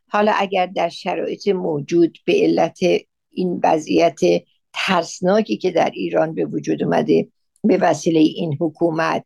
حالا 0.08 0.32
اگر 0.36 0.66
در 0.66 0.88
شرایط 0.88 1.48
موجود 1.48 2.18
به 2.24 2.32
علت 2.32 2.78
این 3.30 3.60
وضعیت 3.64 4.20
ترسناکی 4.72 5.56
که 5.56 5.70
در 5.70 5.90
ایران 5.94 6.34
به 6.34 6.44
وجود 6.44 6.82
اومده 6.82 7.28
به 7.64 7.76
وسیله 7.76 8.20
این 8.20 8.56
حکومت 8.60 9.24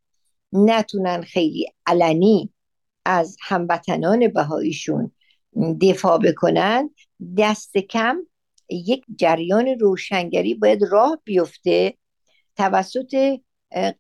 نتونن 0.53 1.23
خیلی 1.23 1.67
علنی 1.87 2.51
از 3.05 3.37
هموطنان 3.43 4.29
بهاییشون 4.29 5.11
دفاع 5.81 6.19
بکنن 6.19 6.91
دست 7.39 7.79
کم 7.79 8.17
یک 8.71 9.05
جریان 9.17 9.69
روشنگری 9.81 10.55
باید 10.55 10.85
راه 10.91 11.19
بیفته 11.25 11.95
توسط 12.57 13.41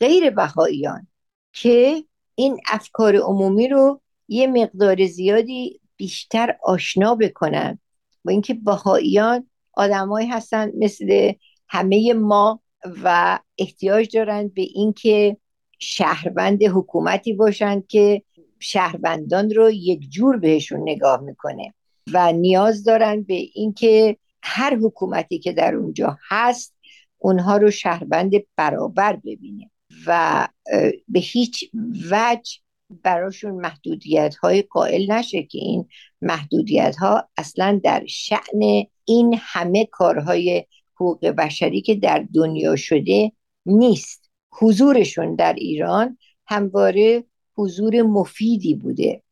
غیر 0.00 0.31
بهاییان 0.31 1.07
که 1.53 2.05
این 2.35 2.61
افکار 2.73 3.17
عمومی 3.17 3.69
رو 3.69 4.00
یه 4.29 4.47
مقدار 4.47 5.07
زیادی 5.07 5.81
بیشتر 5.97 6.57
آشنا 6.62 7.14
بکنن. 7.14 7.79
با 8.25 8.33
اینکه 8.33 8.55
بهاییان 8.55 9.50
آدمایی 9.73 10.29
هستن 10.29 10.73
مثل 10.79 11.33
همه 11.69 12.12
ما 12.12 12.61
و 13.03 13.38
احتیاج 13.59 14.17
دارند 14.17 14.55
به 14.55 14.62
اینکه 14.62 15.37
شهروند 15.79 16.62
حکومتی 16.62 17.33
باشند 17.33 17.87
که 17.87 18.23
شهروندان 18.59 19.50
رو 19.50 19.71
یک 19.71 20.11
جور 20.11 20.37
بهشون 20.37 20.81
نگاه 20.83 21.21
می‌کنه 21.21 21.75
و 22.12 22.33
نیاز 22.33 22.85
دارن 22.85 23.23
به 23.23 23.35
اینکه 23.55 24.17
هر 24.43 24.76
حکومتی 24.76 25.38
که 25.38 25.53
در 25.53 25.75
اونجا 25.75 26.19
هست 26.29 26.75
اونها 27.19 27.57
رو 27.57 27.71
شهروند 27.71 28.33
برابر 28.57 29.17
ببینه 29.17 29.71
و 30.07 30.49
به 31.09 31.21
هیچ 31.21 31.71
وجه 32.11 32.53
براشون 33.03 33.55
محدودیت 33.55 34.35
های 34.35 34.62
قائل 34.62 35.12
نشه 35.12 35.43
که 35.43 35.59
این 35.59 35.88
محدودیت 36.23 36.97
ها 36.97 37.29
اصلا 37.37 37.81
در 37.85 38.07
شعن 38.07 38.85
این 39.05 39.38
همه 39.38 39.87
کارهای 39.87 40.64
حقوق 40.97 41.27
بشری 41.27 41.81
که 41.83 41.95
در 41.95 42.27
دنیا 42.35 42.77
شده 42.77 43.33
نیست. 43.67 44.31
حضورشون 44.53 45.35
در 45.35 45.53
ایران 45.53 46.19
همواره 46.47 47.25
حضور 47.55 48.03
مفیدی 48.03 48.75
بوده. 48.75 49.23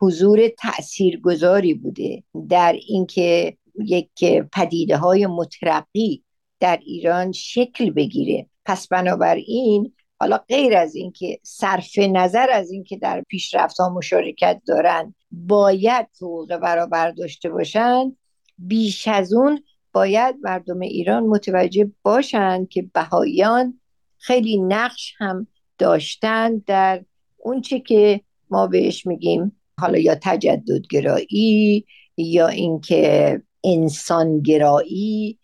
حضور 0.00 0.48
تاثیرگذاری 0.48 1.74
بوده. 1.74 2.22
در 2.48 2.76
اینکه 2.88 3.56
یک 3.84 4.24
پدیده 4.52 4.96
های 4.96 5.26
مترقی 5.26 6.24
در 6.60 6.76
ایران 6.76 7.32
شکل 7.32 7.90
بگیره. 7.90 8.46
پس 8.64 8.88
بنابراین 8.88 9.92
حالا 10.20 10.38
غیر 10.48 10.76
از 10.76 10.94
اینکه 10.94 11.38
صرف 11.42 11.98
نظر 11.98 12.50
از 12.50 12.70
اینکه 12.70 12.96
در 12.96 13.24
پیشرفت 13.28 13.80
ها 13.80 13.88
مشارکت 13.88 14.62
دارن 14.66 15.14
باید 15.30 16.06
حقوق 16.16 16.56
برابر 16.56 17.10
داشته 17.10 17.48
باشن 17.48 18.16
بیش 18.58 19.08
از 19.08 19.32
اون 19.32 19.62
باید 19.92 20.36
مردم 20.42 20.80
ایران 20.80 21.26
متوجه 21.26 21.90
باشند 22.02 22.68
که 22.68 22.82
بهاییان 22.94 23.80
خیلی 24.18 24.58
نقش 24.58 25.14
هم 25.18 25.46
داشتن 25.78 26.58
در 26.66 27.04
اونچه 27.36 27.80
که 27.80 28.20
ما 28.50 28.66
بهش 28.66 29.06
میگیم 29.06 29.52
حالا 29.78 29.98
یا 29.98 30.14
تجددگرایی 30.22 31.86
یا 32.16 32.48
اینکه 32.48 33.42
انسانگرایی 33.64 35.38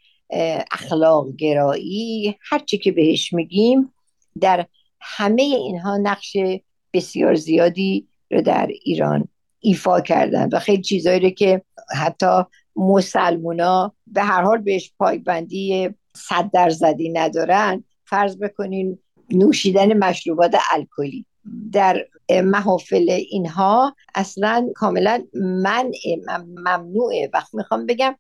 اخلاق 0.72 1.36
گرایی 1.36 2.38
هرچی 2.50 2.78
که 2.78 2.92
بهش 2.92 3.32
میگیم 3.32 3.92
در 4.40 4.66
همه 5.00 5.42
اینها 5.42 5.96
نقش 5.96 6.36
بسیار 6.92 7.34
زیادی 7.34 8.08
رو 8.30 8.42
در 8.42 8.66
ایران 8.84 9.28
ایفا 9.60 10.00
کردن. 10.00 10.48
و 10.52 10.58
خیلی 10.58 10.82
چیزایی 10.82 11.20
رو 11.20 11.30
که 11.30 11.62
حتی 11.96 12.42
مسلمونا 12.76 13.92
به 14.06 14.22
هر 14.22 14.42
حال 14.42 14.58
بهش 14.58 14.92
پایبندی 14.98 15.90
صد 16.16 16.50
درصدی 16.52 17.08
ندارن. 17.08 17.84
فرض 18.04 18.38
بکنین 18.38 18.98
نوشیدن 19.30 19.92
مشروبات 19.98 20.54
الکلی 20.72 21.26
در 21.72 22.06
محافل 22.44 23.10
اینها 23.10 23.96
اصلا 24.14 24.68
کاملا 24.74 25.24
من 25.34 25.90
ممنوعه. 26.56 27.30
وقت 27.32 27.54
می‌خوام 27.54 27.86
بگم 27.86 28.16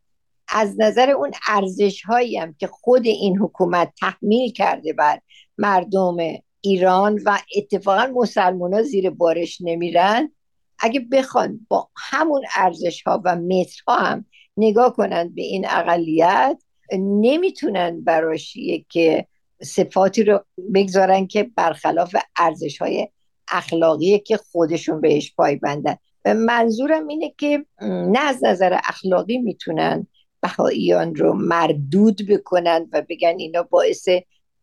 از 0.48 0.80
نظر 0.80 1.10
اون 1.10 1.30
ارزش 1.48 2.02
هایی 2.02 2.38
هم 2.38 2.54
که 2.58 2.66
خود 2.66 3.06
این 3.06 3.38
حکومت 3.38 3.92
تحمیل 4.00 4.52
کرده 4.52 4.92
بر 4.92 5.20
مردم 5.58 6.16
ایران 6.60 7.20
و 7.24 7.38
اتفاقا 7.56 8.06
مسلمان 8.14 8.74
ها 8.74 8.82
زیر 8.82 9.10
بارش 9.10 9.58
نمیرن 9.60 10.32
اگه 10.78 11.00
بخوان 11.00 11.66
با 11.68 11.88
همون 11.96 12.42
ارزش 12.56 13.02
ها 13.02 13.22
و 13.24 13.36
مترها 13.36 13.96
هم 13.96 14.24
نگاه 14.56 14.96
کنند 14.96 15.34
به 15.34 15.42
این 15.42 15.66
اقلیت 15.68 16.62
نمی‌تونن 16.98 18.04
براش 18.04 18.56
که 18.88 19.26
صفاتی 19.62 20.24
رو 20.24 20.44
بگذارن 20.74 21.26
که 21.26 21.50
برخلاف 21.56 22.16
ارزش 22.36 22.78
های 22.78 23.08
اخلاقی 23.48 24.18
که 24.18 24.36
خودشون 24.36 25.00
بهش 25.00 25.34
پایبندن. 25.34 25.96
منظورم 26.24 27.08
اینه 27.08 27.34
که 27.38 27.64
نه 27.82 28.18
از 28.18 28.44
نظر 28.44 28.78
اخلاقی 28.84 29.38
می‌تونن 29.38 30.06
بهاییان 30.40 31.14
رو 31.14 31.32
مردود 31.32 32.26
بکنن 32.28 32.88
و 32.92 33.02
بگن 33.08 33.34
اینا 33.38 33.62
باعث 33.62 34.08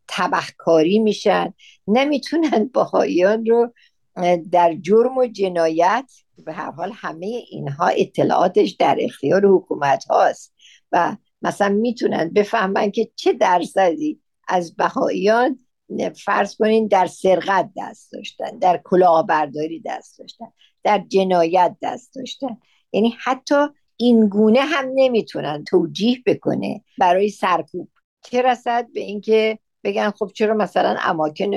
تبهکاری 0.08 1.00
میشن. 1.00 1.54
نمی‌تونن 1.88 2.70
بهاییان 2.74 3.46
رو 3.46 3.74
در 4.52 4.76
جرم 4.82 5.18
و 5.18 5.26
جنایت 5.26 6.12
به 6.46 6.54
هر 6.54 6.72
حال 6.72 6.92
همه 6.96 7.26
اینها 7.26 7.88
اطلاعاتش 7.88 8.72
در 8.72 8.98
اختیار 9.00 9.46
حکومت 9.46 10.06
هاست 10.06 10.54
و 10.92 11.18
مثلا 11.42 11.70
می‌تونن 11.70 12.30
بفهمن 12.30 12.92
که 12.92 13.12
چه 13.16 13.34
درصدی 13.34 14.20
از 14.48 14.76
بهاییان 14.76 15.60
فرض 16.26 16.56
کنین 16.56 16.88
در 16.88 17.08
سرقت 17.08 17.70
دست 17.78 18.12
داشتن 18.12 18.58
در 18.60 18.82
کلاهبرداری 18.84 19.80
دست 19.86 20.20
داشتن 20.20 20.46
در 20.84 21.04
جنایت 21.08 21.76
دست 21.82 22.16
داشتن. 22.16 22.58
یعنی 22.92 23.16
حتی 23.24 23.56
این 23.98 24.30
گونه 24.30 24.62
هم 24.62 24.86
نمی‌تونن 24.96 25.64
توجیه 25.64 26.18
بکنه 26.26 26.84
برای 26.98 27.30
سرکوب. 27.30 27.90
چه 28.24 28.42
رسد 28.42 28.88
به 28.94 29.00
اینکه 29.00 29.60
بگن 29.84 30.10
خب 30.10 30.32
چرا 30.34 30.54
مثلا 30.54 30.98
اماکن 31.04 31.50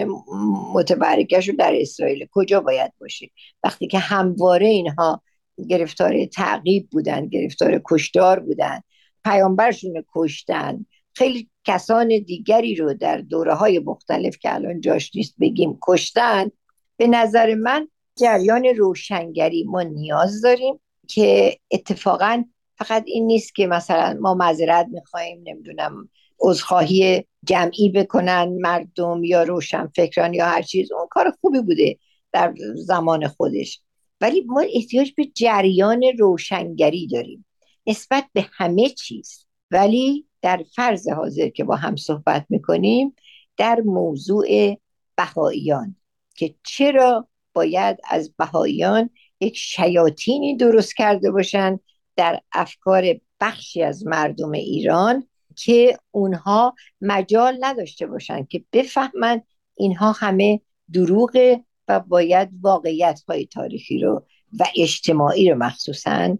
متبرکش 0.74 1.48
رو 1.48 1.56
در 1.56 1.72
اسرائیل 1.76 2.26
کجا 2.32 2.60
باید 2.60 2.92
باشه؟ 3.00 3.30
وقتی 3.64 3.86
که 3.86 3.98
همواره 3.98 4.66
اینها 4.66 5.22
گرفتار 5.68 6.24
تعقیب 6.24 6.88
بودن 6.90 7.26
گرفتار 7.26 7.80
کشتار 7.84 8.40
بودن 8.40 8.80
پیامبرشون 9.24 10.04
کشتن 10.14 10.86
خیلی 11.14 11.50
کسان 11.64 12.08
دیگری 12.08 12.74
رو 12.74 12.94
در 12.94 13.16
دوره 13.16 13.54
های 13.54 13.78
مختلف 13.78 14.38
که 14.38 14.54
الان 14.54 14.80
جاش 14.80 15.10
نیست 15.14 15.34
بگیم 15.40 15.78
کشتن 15.82 16.50
به 16.96 17.06
نظر 17.06 17.54
من 17.54 17.88
جریان 18.16 18.64
روشنگری 18.64 19.64
ما 19.64 19.82
نیاز 19.82 20.40
داریم 20.42 20.80
که 21.08 21.58
اتفاقا 21.70 22.44
فقط 22.78 23.04
این 23.06 23.26
نیست 23.26 23.54
که 23.54 23.66
مثلا 23.66 24.18
ما 24.20 24.34
معذرت 24.34 24.86
می‌خواهیم 24.90 25.42
نمی‌دونم 25.46 26.08
عذرخواهی 26.40 27.24
جمعی 27.44 27.90
بکنن 27.90 28.58
مردم 28.60 29.24
یا 29.24 29.42
روشن 29.42 29.86
فکران 29.96 30.34
یا 30.34 30.46
هر 30.46 30.62
چیز 30.62 30.92
اون 30.92 31.06
کار 31.10 31.32
خوبی 31.40 31.60
بوده 31.60 31.98
در 32.32 32.54
زمان 32.74 33.28
خودش. 33.28 33.80
ولی 34.20 34.40
ما 34.46 34.64
احتیاج 34.74 35.12
به 35.16 35.24
جریان 35.24 36.02
روشنگری 36.18 37.06
داریم. 37.06 37.46
نسبت 37.86 38.24
به 38.32 38.46
همه 38.52 38.88
چیز. 38.88 39.46
ولی 39.70 40.26
در 40.42 40.64
فرض 40.74 41.08
حاضر 41.08 41.48
که 41.48 41.64
با 41.64 41.76
هم 41.76 41.96
صحبت 41.96 42.46
می‌کنیم 42.48 43.16
در 43.56 43.80
موضوع 43.80 44.76
بهاییان. 45.16 45.96
که 46.36 46.54
چرا 46.64 47.28
باید 47.52 47.96
از 48.10 48.34
بهاییان 48.38 49.10
یک 49.40 49.56
شیاطینی 49.56 50.56
درست 50.56 50.96
کرده 50.96 51.30
باشن 51.30 51.78
در 52.16 52.40
افکار 52.52 53.04
بخشی 53.40 53.82
از 53.82 54.06
مردم 54.06 54.52
ایران 54.52 55.28
که 55.56 55.98
اونها 56.10 56.74
مجال 57.00 57.56
نداشته 57.60 58.06
باشن 58.06 58.44
که 58.44 58.64
بفهمن 58.72 59.42
اینها 59.74 60.12
همه 60.12 60.60
دروغه 60.92 61.64
و 61.88 62.00
باید 62.00 62.48
واقعیت 62.60 63.22
های 63.28 63.46
تاریخی 63.46 63.98
رو 63.98 64.26
و 64.58 64.64
اجتماعی 64.76 65.50
رو 65.50 65.56
مخصوصا 65.56 66.38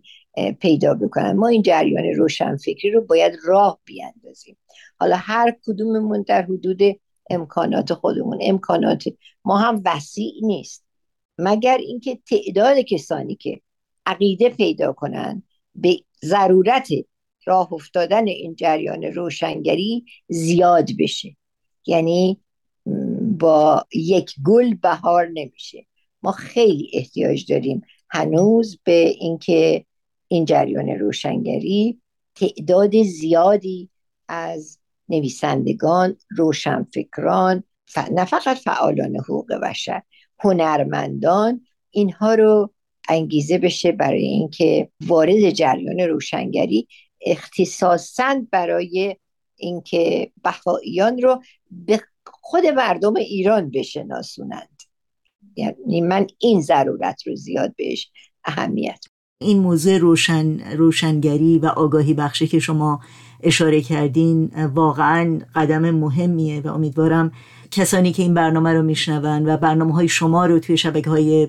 پیدا 0.61 0.95
بکنن. 0.95 1.33
ما 1.33 1.49
این 1.49 1.63
جریان 1.63 2.05
روشن 2.05 2.57
فکری 2.57 2.91
رو 2.91 3.01
باید 3.01 3.33
راه 3.45 3.81
بیاندازیم. 3.85 4.57
حالا 5.01 5.17
هر 5.17 5.57
کدوممون 5.67 6.23
در 6.23 6.43
حدود 6.43 6.81
امکانات 7.31 7.95
خودمون. 7.95 8.39
امکانات 8.43 9.05
ما 9.45 9.59
هم 9.59 9.83
وسیع 9.85 10.33
نیست. 10.43 10.85
مگر 11.39 11.79
اینکه 11.79 12.19
تعداد 12.31 12.79
کسانی 12.79 13.37
که 13.37 13.61
عقیده 14.07 14.49
پیدا 14.49 14.93
کنن 14.93 15.43
به 15.75 16.01
ضرورت 16.25 16.89
راه 17.47 17.73
افتادن 17.73 18.29
این 18.29 18.55
جریان 18.55 19.05
روشنگری 19.05 20.05
زیاد 20.29 20.91
بشه. 20.99 21.37
یعنی 21.87 22.41
با 23.39 23.87
یک 23.95 24.35
گل 24.45 24.75
بهار 24.75 25.29
نمیشه. 25.35 25.87
ما 26.23 26.33
خیلی 26.33 26.91
احتیاج 26.93 27.53
داریم 27.53 27.83
هنوز 28.11 28.79
به 28.85 29.15
اینکه 29.21 29.85
این 30.29 30.45
جریان 30.45 30.89
روشنگری 30.89 32.01
تعداد 32.35 33.03
زیادی 33.03 33.91
از 34.29 34.79
نویسندگان 35.09 36.17
روشنفکران 36.37 37.63
نه 38.13 38.25
فقط 38.25 38.57
فعالان 38.57 39.17
حقوق 39.17 39.55
بشر 39.55 40.03
هنرمندان 40.39 41.67
اینها 41.91 42.35
رو 42.35 42.73
انگیزه 43.09 43.59
بشه 43.59 43.93
برای 43.93 44.25
اینکه 44.25 44.91
وارد 45.07 45.51
جریان 45.51 46.01
روشنگری 46.01 46.89
اختصاصا 47.27 48.43
برای 48.51 49.17
اینکه 49.57 50.33
بهاییان 50.45 51.23
رو 51.23 51.43
به 51.71 52.01
خود 52.27 52.67
مردم 52.67 53.15
ایران 53.17 53.71
بشناسونند. 53.71 54.83
یعنی 55.57 56.01
من 56.01 56.27
این 56.39 56.61
ضرورت 56.61 57.27
رو 57.27 57.35
زیاد 57.37 57.75
بهش 57.77 58.11
اهمیت 58.45 59.01
این 59.39 59.59
موضوع 59.59 59.99
روشن 59.99 60.73
روشنگری 60.77 61.59
و 61.59 61.67
آگاهی 61.67 62.15
بخشی 62.15 62.47
که 62.47 62.59
شما 62.59 63.01
اشاره 63.43 63.81
کردین 63.81 64.51
واقعا 64.75 65.41
قدم 65.55 65.91
مهمیه 65.91 66.61
و 66.61 66.69
امیدوارم 66.69 67.33
کسانی 67.71 68.13
که 68.13 68.23
این 68.23 68.35
برنامه 68.35 68.73
رو 68.73 68.83
میشنون 68.83 69.49
و 69.49 69.57
برنامه 69.57 69.95
های 69.95 70.09
شما 70.09 70.47
رو 70.47 70.59
توی 70.59 70.77
شبکه 70.77 71.11
های 71.11 71.49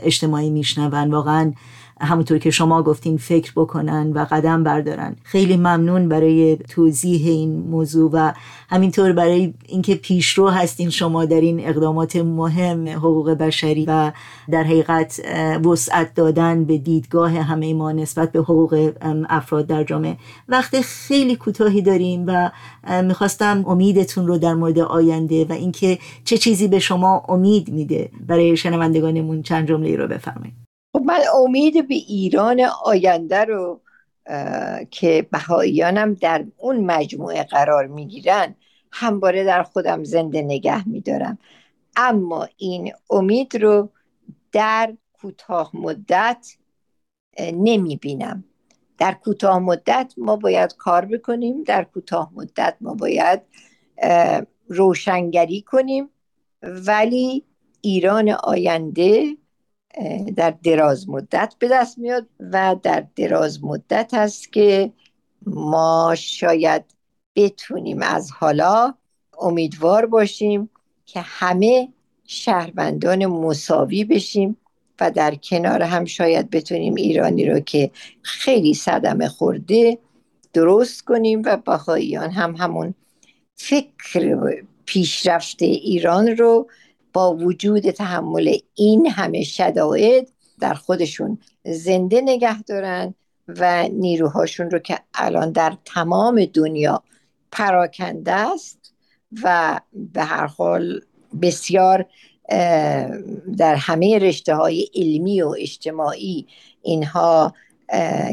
اجتماعی 0.00 0.50
میشنون 0.50 1.10
واقعا 1.10 1.52
همونطور 2.00 2.38
که 2.38 2.50
شما 2.50 2.82
گفتین 2.82 3.16
فکر 3.16 3.52
بکنن 3.56 4.12
و 4.12 4.26
قدم 4.30 4.64
بردارن. 4.64 5.16
خیلی 5.22 5.56
ممنون 5.56 6.08
برای 6.08 6.56
توضیح 6.56 7.30
این 7.30 7.60
موضوع 7.60 8.10
و 8.12 8.32
همینطور 8.70 9.12
برای 9.12 9.54
اینکه 9.66 9.94
پیشرو 9.94 10.48
هستین 10.48 10.90
شما 10.90 11.24
در 11.24 11.40
این 11.40 11.68
اقدامات 11.68 12.16
مهم 12.16 12.88
حقوق 12.88 13.30
بشری 13.30 13.84
و 13.88 14.12
در 14.50 14.62
حقیقت 14.62 15.20
وسعت 15.64 16.14
دادن 16.14 16.64
به 16.64 16.78
دیدگاه 16.78 17.30
همه 17.30 17.74
ما 17.74 17.92
نسبت 17.92 18.32
به 18.32 18.38
حقوق 18.38 18.92
افراد 19.28 19.66
در 19.66 19.84
جامعه. 19.84 20.16
وقت 20.48 20.80
خیلی 20.80 21.36
کوتاهی 21.36 21.82
داریم 21.82 22.24
و 22.26 22.50
می‌خواستم 23.02 23.64
امیدتون 23.66 24.26
رو 24.26 24.38
در 24.38 24.54
مورد 24.54 24.78
آینده 24.78 25.44
و 25.44 25.52
اینکه 25.52 25.98
چه 26.24 26.38
چیزی 26.38 26.68
به 26.68 26.78
شما 26.78 27.22
امید 27.28 27.68
میده 27.72 28.10
برای 28.26 28.56
شنوندگانمون 28.56 29.42
چند 29.42 29.68
جمله 29.68 29.96
رو 29.96 30.08
بفرمایید. 30.08 30.67
خب 30.98 31.04
من 31.04 31.20
امید 31.44 31.88
به 31.88 31.94
ایران 31.94 32.60
آینده 32.84 33.44
رو 33.44 33.80
که 34.90 35.28
بهاییانم 35.32 36.14
در 36.14 36.44
اون 36.56 36.76
مجموعه 36.80 37.42
قرار 37.42 37.86
می‌گیرن 37.86 38.54
همواره 38.92 39.44
در 39.44 39.62
خودم 39.62 40.04
زنده 40.04 40.42
نگه 40.42 40.88
میدارم. 40.88 41.38
اما 41.96 42.48
این 42.56 42.92
امید 43.10 43.56
رو 43.56 43.90
در 44.52 44.94
کوتاه 45.12 45.70
مدت 45.74 46.46
نمی 47.40 47.96
بینم 47.96 48.44
در 48.98 49.12
کوتاه 49.12 49.58
مدت 49.58 50.14
ما 50.16 50.36
باید 50.36 50.76
کار 50.76 51.04
بکنیم 51.04 51.62
در 51.62 51.84
کوتاه 51.84 52.30
مدت 52.34 52.76
ما 52.80 52.94
باید 52.94 53.40
روشنگری 54.68 55.62
کنیم. 55.62 56.10
ولی 56.62 57.44
ایران 57.80 58.28
آینده 58.28 59.36
در 60.36 60.50
دراز 60.50 61.08
مدت 61.08 61.54
به 61.58 61.68
دست 61.68 61.98
میاد 61.98 62.26
و 62.40 62.76
در 62.82 63.06
دراز 63.16 63.64
مدت 63.64 64.14
هست 64.14 64.52
که 64.52 64.92
ما 65.46 66.14
شاید 66.18 66.84
بتونیم 67.36 68.02
از 68.02 68.30
حالا 68.30 68.94
امیدوار 69.40 70.06
باشیم 70.06 70.70
که 71.06 71.20
همه 71.20 71.88
شهروندان 72.24 73.26
مساوی 73.26 74.04
بشیم 74.04 74.56
و 75.00 75.10
در 75.10 75.34
کنار 75.34 75.82
هم 75.82 76.04
شاید 76.04 76.50
بتونیم 76.50 76.94
ایرانی 76.94 77.46
رو 77.46 77.60
که 77.60 77.90
خیلی 78.22 78.74
صدمه 78.74 79.28
خورده 79.28 79.98
درست 80.52 81.04
کنیم 81.04 81.42
و 81.44 81.56
بهاییان 81.56 82.30
هم 82.30 82.56
همون 82.56 82.94
فکر 83.54 84.62
پیشرفت 84.86 85.62
ایران 85.62 86.28
رو 86.28 86.68
با 87.12 87.34
وجود 87.34 87.90
تحمل 87.90 88.56
این 88.74 89.06
همه 89.06 89.42
شدائد 89.42 90.28
در 90.60 90.74
خودشون 90.74 91.38
زنده 91.64 92.20
نگه 92.20 92.62
دارن 92.62 93.14
و 93.48 93.88
نیروهاشون 93.88 94.70
رو 94.70 94.78
که 94.78 94.98
الان 95.14 95.52
در 95.52 95.76
تمام 95.84 96.44
دنیا 96.44 97.02
پراکنده 97.52 98.32
است 98.32 98.94
و 99.42 99.80
به 99.92 100.24
هر 100.24 100.46
حال 100.46 101.00
بسیار 101.42 102.06
در 103.56 103.74
همه 103.74 104.18
رشته 104.18 104.54
های 104.54 104.88
علمی 104.94 105.42
و 105.42 105.54
اجتماعی 105.58 106.46
اینها 106.82 107.54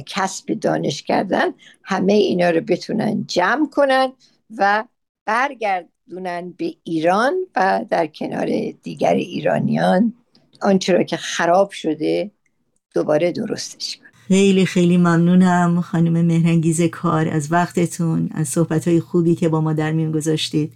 کسب 0.05 0.53
دانش 0.53 1.03
کردن 1.03 1.53
همه 1.83 2.13
اینا 2.13 2.49
رو 2.49 2.61
بتونن 2.61 3.25
جمع 3.27 3.69
کنن 3.69 4.13
و 4.57 4.83
برگردونن 6.07 6.53
به 6.57 6.73
ایران 6.83 7.33
و 7.55 7.85
در 7.89 8.07
کنار 8.07 8.47
دیگر 8.83 9.13
ایرانیان 9.13 10.13
آنچه 10.61 10.93
را 10.93 11.03
که 11.03 11.17
خراب 11.17 11.71
شده 11.71 12.31
دوباره 12.95 13.31
درستش 13.31 13.97
کنن. 13.97 14.09
خیلی 14.27 14.65
خیلی 14.65 14.97
ممنونم 14.97 15.81
خانم 15.81 16.25
مهرنگیز 16.25 16.81
کار 16.81 17.27
از 17.27 17.51
وقتتون 17.51 18.29
از 18.31 18.47
صحبت 18.47 18.99
خوبی 18.99 19.35
که 19.35 19.49
با 19.49 19.61
ما 19.61 19.73
در 19.73 19.91
میون 19.91 20.11
گذاشتید. 20.11 20.73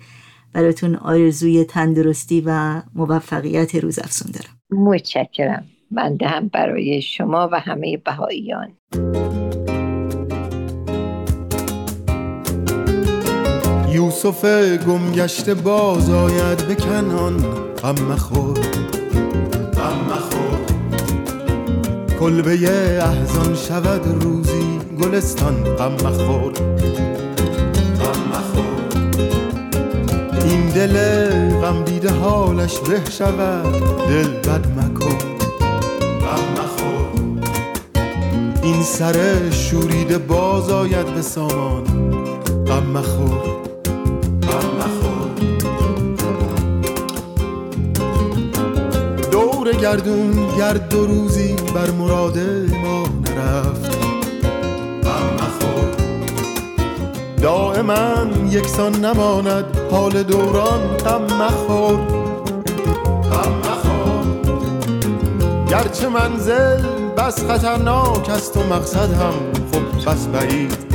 براتون 0.53 0.95
آرزوی 0.95 1.63
تندرستی 1.63 2.43
و 2.45 2.81
موفقیت 2.95 3.75
روز 3.75 3.99
افسون 3.99 4.31
دارم. 4.31 4.83
متشکرم. 4.91 5.65
بنده 5.91 6.27
هم 6.27 6.47
برای 6.47 7.01
شما 7.01 7.49
و 7.51 7.59
همه 7.59 7.97
بهاییان. 7.97 8.69
یوسف 14.25 14.45
گمگشته 14.87 15.53
باز 15.53 16.09
آید 16.09 16.67
به 16.67 16.75
کنان. 16.75 17.37
غم 17.83 18.05
مخور. 18.11 18.59
غم 19.73 19.99
مخور. 20.09 20.59
کلبه 22.19 22.51
احزان 23.03 23.55
شود 23.55 24.23
روزی 24.23 24.79
گلستان. 25.01 25.63
غم 25.63 25.91
مخور. 25.91 26.53
این 30.45 30.69
دل 30.69 31.29
غم 31.61 31.83
دیده 31.83 32.11
حالش 32.11 32.79
به 32.79 33.01
شود. 33.11 33.73
دل 34.09 34.27
بد 34.27 34.67
مکن. 34.77 35.17
غم 36.19 36.45
مخور. 36.53 37.23
این 38.63 38.83
سر 38.83 39.49
شوریده 39.51 40.17
باز 40.17 40.69
آید 40.69 41.05
به 41.05 41.21
سامان. 41.21 41.83
غم 42.67 42.83
مخور. 42.83 43.68
گردون 49.81 50.57
گرد 50.57 50.89
دو 50.89 51.05
روزی 51.05 51.55
بر 51.75 51.91
مراد 51.91 52.37
ما 52.83 53.03
نرفت. 53.03 53.99
دائما 57.41 58.27
یکسان 58.49 59.05
نماند 59.05 59.65
حال 59.91 60.23
دوران 60.23 60.97
غم 61.05 61.23
مخور. 61.23 61.99
گرچه 65.69 66.09
منزل 66.09 66.83
بس 67.17 67.45
خطرناک 67.45 68.29
است 68.29 68.57
و 68.57 68.63
مقصد 68.63 69.13
هم 69.13 69.33
خب 69.71 70.11
بس 70.11 70.27
بعید. 70.27 70.88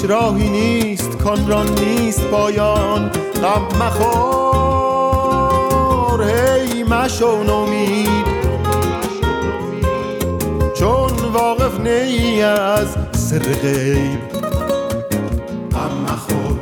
هیچ 0.00 0.10
راهی 0.10 0.48
نیست 0.48 1.18
کان 1.18 1.68
نیست 1.78 2.26
پایان 2.26 3.10
غم 3.42 3.68
مخور 3.80 5.00
هی 6.22 6.82
مشو 6.82 7.42
نومید. 7.42 8.26
چون 10.74 11.12
واقف 11.32 11.80
نی 11.80 12.42
از 12.42 12.96
سر 13.12 13.38
غیب 13.38 14.20
غم 15.72 15.92
مخور. 16.04 16.60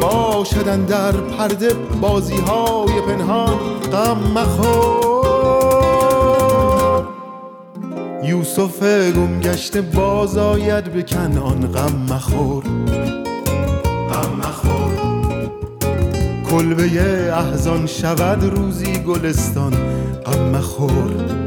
ما 0.00 0.44
شدن 0.44 0.84
در 0.84 1.12
پرده 1.12 1.74
بازی 2.00 2.36
های 2.36 3.00
پنهان 3.00 3.58
غم 3.92 4.18
مخور. 4.34 5.17
یوسف 8.28 8.82
گم 9.16 9.40
گشته 9.40 9.80
باز 9.80 10.36
آید 10.36 10.92
به 10.92 11.02
کنان 11.02 11.72
غم 11.72 12.06
مخور. 12.10 12.64
غم 14.10 14.36
مخور. 14.38 14.92
کلبه 16.50 16.84
احزان 17.32 17.86
شود 17.86 18.44
روزی 18.44 18.92
گلستان 18.98 19.72
غم 20.26 20.58
مخور. 20.58 21.37